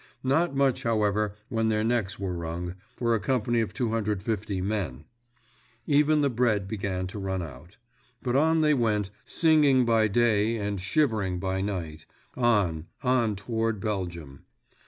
[0.23, 5.03] Not much, however, when their necks were wrung, for a company of 250 men.
[5.85, 7.77] Even the bread began to run out.
[8.23, 14.45] But on they went, singing by day and shivering by night—on, on toward Belgium.